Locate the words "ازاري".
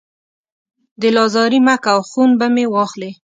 1.27-1.59